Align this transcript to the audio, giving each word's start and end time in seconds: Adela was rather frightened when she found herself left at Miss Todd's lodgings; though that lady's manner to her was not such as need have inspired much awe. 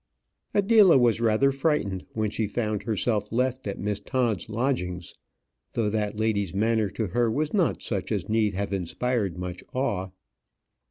Adela 0.55 0.97
was 0.97 1.21
rather 1.21 1.51
frightened 1.51 2.05
when 2.15 2.31
she 2.31 2.47
found 2.47 2.81
herself 2.81 3.31
left 3.31 3.67
at 3.67 3.77
Miss 3.77 3.99
Todd's 3.99 4.49
lodgings; 4.49 5.13
though 5.73 5.91
that 5.91 6.17
lady's 6.17 6.55
manner 6.55 6.89
to 6.89 7.09
her 7.09 7.29
was 7.29 7.53
not 7.53 7.83
such 7.83 8.11
as 8.11 8.27
need 8.27 8.55
have 8.55 8.73
inspired 8.73 9.37
much 9.37 9.63
awe. 9.75 10.09